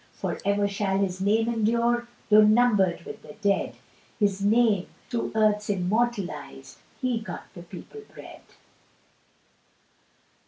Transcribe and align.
For 0.13 0.39
ever 0.43 0.67
shall 0.67 0.97
his 0.97 1.21
name 1.21 1.47
endure, 1.47 2.07
Tho' 2.31 2.41
numbered 2.41 3.03
with 3.05 3.21
the 3.21 3.35
dead, 3.39 3.75
His 4.19 4.41
name 4.43 4.87
through 5.11 5.31
earth's 5.35 5.69
immortalised, 5.69 6.79
"He 6.99 7.19
got 7.19 7.43
the 7.53 7.61
people 7.61 8.01
bread." 8.11 8.41